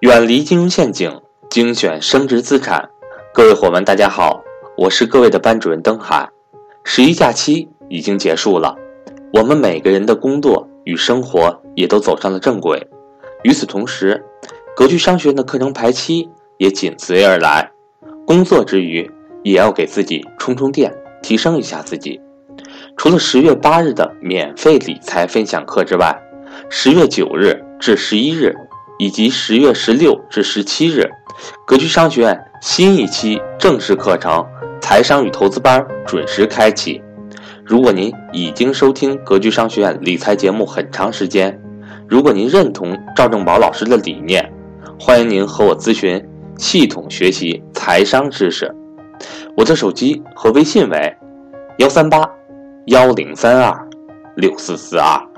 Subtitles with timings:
[0.00, 2.88] 远离金融陷阱，精选升值资产。
[3.34, 4.42] 各位伙伴，大家好，
[4.74, 6.26] 我是各位的班主任登海。
[6.84, 8.74] 十一假期已经结束了，
[9.34, 12.88] 我们每个人的工作与生活也都走上了正轨。
[13.42, 14.24] 与此同时，
[14.74, 17.70] 格局商学院的课程排期也紧随而来。
[18.26, 19.06] 工作之余，
[19.42, 20.90] 也要给自己充充电，
[21.22, 22.18] 提升一下自己。
[22.96, 26.18] 除了十月八日的免费理财分享课之外，
[26.70, 28.56] 十月九日至十一日。
[29.00, 31.10] 以及十月十六至十七日，
[31.66, 34.46] 格局商学院新一期正式课程
[34.78, 37.00] “财商与投资班”准时开启。
[37.64, 41.58] 如果您已经收听格局商学院理财节目很长时间，
[42.06, 44.46] 如果您认同赵正宝老师的理念，
[44.98, 46.22] 欢迎您和我咨询
[46.58, 48.70] 系统学习财商知识。
[49.56, 51.16] 我的手机和微信为
[51.78, 52.28] 幺三八
[52.88, 53.88] 幺零三二
[54.36, 55.29] 六四四二。